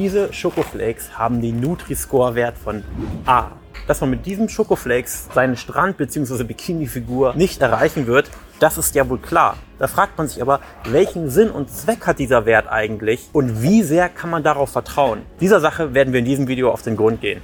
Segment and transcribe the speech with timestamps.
[0.00, 2.82] Diese Schokoflakes haben den Nutri-Score-Wert von
[3.26, 3.48] A.
[3.86, 6.42] Dass man mit diesem Schokoflakes seine Strand- bzw.
[6.42, 9.58] Bikini-Figur nicht erreichen wird, das ist ja wohl klar.
[9.78, 13.82] Da fragt man sich aber, welchen Sinn und Zweck hat dieser Wert eigentlich und wie
[13.82, 15.20] sehr kann man darauf vertrauen?
[15.38, 17.42] Dieser Sache werden wir in diesem Video auf den Grund gehen.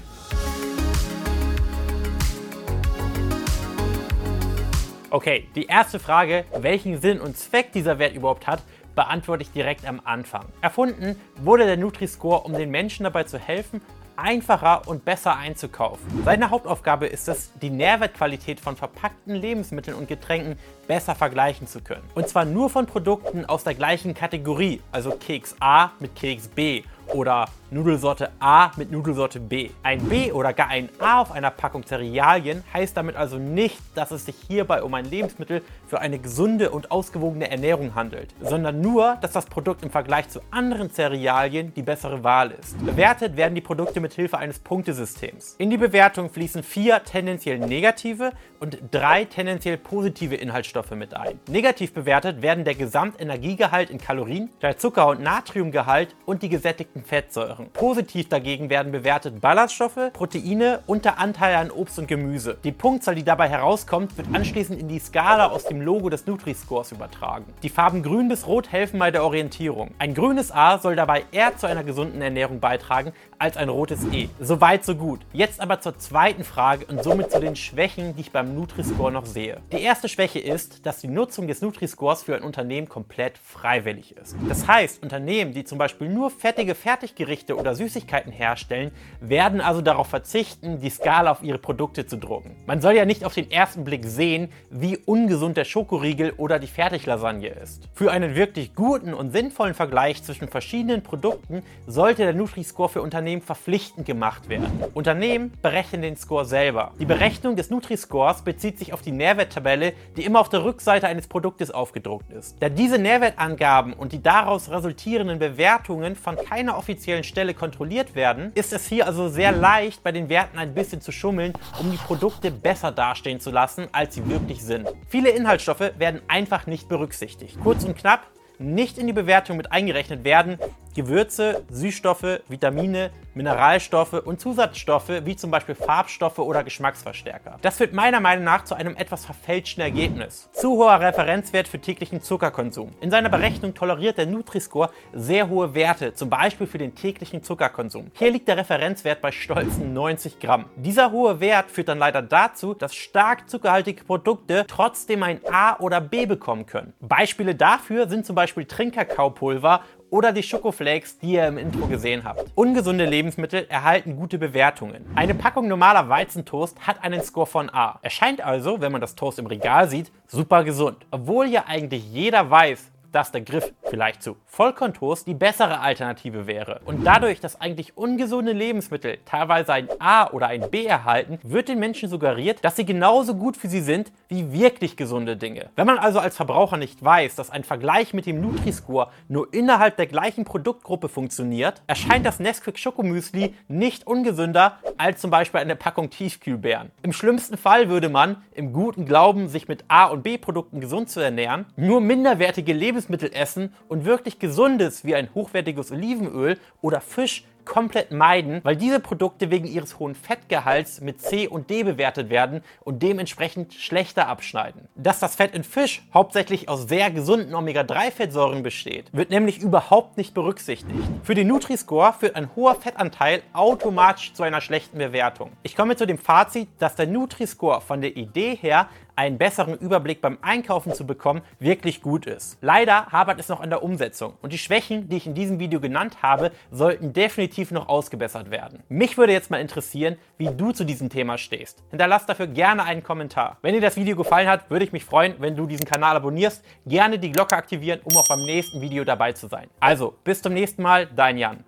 [5.17, 8.63] Okay, die erste Frage, welchen Sinn und Zweck dieser Wert überhaupt hat,
[8.95, 10.45] beantworte ich direkt am Anfang.
[10.61, 13.81] Erfunden wurde der Nutri-Score, um den Menschen dabei zu helfen,
[14.17, 16.23] einfacher und besser einzukaufen.
[16.23, 22.05] Seine Hauptaufgabe ist es, die Nährwertqualität von verpackten Lebensmitteln und Getränken besser vergleichen zu können.
[22.15, 26.83] Und zwar nur von Produkten aus der gleichen Kategorie, also Keks A mit Keks B
[27.15, 29.71] oder Nudelsorte A mit Nudelsorte B.
[29.83, 34.13] Ein B oder gar ein A auf einer Packung Cerealien heißt damit also nicht, dass
[34.13, 39.17] es sich hierbei um ein Lebensmittel für eine gesunde und ausgewogene Ernährung handelt, sondern nur,
[39.21, 42.79] dass das Produkt im Vergleich zu anderen Cerealien die bessere Wahl ist.
[42.85, 45.57] Bewertet werden die Produkte mit Hilfe eines Punktesystems.
[45.59, 48.31] In die Bewertung fließen vier tendenziell negative
[48.61, 51.41] und drei tendenziell positive Inhaltsstoffe mit ein.
[51.49, 57.56] Negativ bewertet werden der Gesamtenergiegehalt in Kalorien, der Zucker- und Natriumgehalt und die gesättigten Fettsäuren.
[57.57, 57.71] Fettsäuren.
[57.73, 62.57] Positiv dagegen werden bewertet Ballaststoffe, Proteine und der Anteil an Obst und Gemüse.
[62.65, 66.93] Die Punktzahl, die dabei herauskommt, wird anschließend in die Skala aus dem Logo des Nutri-Scores
[66.93, 67.47] übertragen.
[67.63, 69.93] Die Farben grün bis rot helfen bei der Orientierung.
[69.99, 74.29] Ein grünes A soll dabei eher zu einer gesunden Ernährung beitragen als ein rotes E.
[74.41, 75.21] Soweit so gut.
[75.33, 79.27] Jetzt aber zur zweiten Frage und somit zu den Schwächen, die ich beim Nutri-Score noch
[79.27, 79.61] sehe.
[79.73, 84.37] Die erste Schwäche ist, dass die Nutzung des Nutri-Scores für ein Unternehmen komplett freiwillig ist.
[84.49, 89.81] Das heißt, Unternehmen, die zum Beispiel nur fettige Fertiggerichte Gerichte oder Süßigkeiten herstellen, werden also
[89.81, 92.57] darauf verzichten, die Skala auf ihre Produkte zu drucken.
[92.67, 96.67] Man soll ja nicht auf den ersten Blick sehen, wie ungesund der Schokoriegel oder die
[96.67, 97.89] Fertiglasagne ist.
[97.95, 103.43] Für einen wirklich guten und sinnvollen Vergleich zwischen verschiedenen Produkten sollte der Nutri-Score für Unternehmen
[103.43, 104.67] verpflichtend gemacht werden.
[104.95, 106.93] Unternehmen berechnen den Score selber.
[106.99, 111.29] Die Berechnung des Nutri-Scores bezieht sich auf die Nährwerttabelle, die immer auf der Rückseite eines
[111.29, 112.57] Produktes aufgedruckt ist.
[112.61, 118.73] Da diese Nährwertangaben und die daraus resultierenden Bewertungen von keiner offiziellen Stelle kontrolliert werden, ist
[118.73, 122.51] es hier also sehr leicht, bei den Werten ein bisschen zu schummeln, um die Produkte
[122.51, 124.89] besser dastehen zu lassen, als sie wirklich sind.
[125.07, 127.59] Viele Inhaltsstoffe werden einfach nicht berücksichtigt.
[127.63, 128.23] Kurz und knapp,
[128.59, 130.59] nicht in die Bewertung mit eingerechnet werden
[130.97, 137.59] Gewürze, Süßstoffe, Vitamine, Mineralstoffe und Zusatzstoffe wie zum Beispiel Farbstoffe oder Geschmacksverstärker.
[137.61, 140.49] Das führt meiner Meinung nach zu einem etwas verfälschten Ergebnis.
[140.55, 142.93] Zu hoher Referenzwert für täglichen Zuckerkonsum.
[143.03, 148.11] In seiner Berechnung toleriert der Nutri-Score sehr hohe Werte, zum Beispiel für den täglichen Zuckerkonsum.
[148.15, 150.65] Hier liegt der Referenzwert bei stolzen 90 Gramm.
[150.77, 156.01] Dieser hohe Wert führt dann leider dazu, dass stark zuckerhaltige Produkte trotzdem ein A oder
[156.01, 156.95] B bekommen können.
[157.01, 162.45] Beispiele dafür sind zum Beispiel Trinkkakaopulver oder die Schokoflakes, die ihr im Intro gesehen habt.
[162.55, 165.05] Ungesunde Lebensmittel erhalten gute Bewertungen.
[165.15, 167.99] Eine Packung normaler Weizentoast hat einen Score von A.
[168.03, 171.07] Erscheint also, wenn man das Toast im Regal sieht, super gesund.
[171.11, 176.83] Obwohl ja eigentlich jeder weiß, dass der Griff vielleicht zu Vollkorntoast die bessere Alternative wäre.
[176.85, 181.79] Und dadurch, dass eigentlich ungesunde Lebensmittel teilweise ein A oder ein B erhalten, wird den
[181.79, 185.71] Menschen suggeriert, dass sie genauso gut für sie sind wie wirklich gesunde Dinge.
[185.77, 189.97] Wenn man also als Verbraucher nicht weiß, dass ein Vergleich mit dem Nutri-Score nur innerhalb
[189.97, 196.11] der gleichen Produktgruppe funktioniert, erscheint das Nesquik Schokomüsli nicht ungesünder als zum Beispiel eine Packung
[196.11, 196.91] Tiefkühlbeeren.
[197.03, 201.21] Im schlimmsten Fall würde man, im guten Glauben, sich mit A- und B-Produkten gesund zu
[201.21, 207.45] ernähren, nur minderwertige Lebensmittel Lebensmittel essen und wirklich gesundes wie ein hochwertiges Olivenöl oder Fisch
[207.65, 212.63] komplett meiden, weil diese Produkte wegen ihres hohen Fettgehalts mit C und D bewertet werden
[212.85, 214.87] und dementsprechend schlechter abschneiden.
[214.95, 220.33] Dass das Fett in Fisch hauptsächlich aus sehr gesunden Omega-3-Fettsäuren besteht, wird nämlich überhaupt nicht
[220.33, 220.97] berücksichtigt.
[221.25, 225.51] Für den Nutri-Score führt ein hoher Fettanteil automatisch zu einer schlechten Bewertung.
[225.65, 230.21] Ich komme zu dem Fazit, dass der Nutri-Score von der Idee her einen besseren Überblick
[230.21, 232.59] beim Einkaufen zu bekommen, wirklich gut ist.
[232.61, 235.81] Leider hapert es noch an der Umsetzung und die Schwächen, die ich in diesem Video
[235.81, 238.83] genannt habe, sollten definitiv noch ausgebessert werden.
[238.89, 241.83] Mich würde jetzt mal interessieren, wie du zu diesem Thema stehst.
[241.91, 243.59] Hinterlass dafür gerne einen Kommentar.
[243.63, 246.65] Wenn dir das Video gefallen hat, würde ich mich freuen, wenn du diesen Kanal abonnierst,
[246.87, 249.69] gerne die Glocke aktivieren, um auch beim nächsten Video dabei zu sein.
[249.81, 251.66] Also, bis zum nächsten Mal, dein Jan.